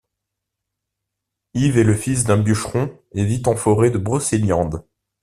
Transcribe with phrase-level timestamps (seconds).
[1.53, 4.83] Yves est le fils d'un bûcheron et vit en forêt de Brocéliande.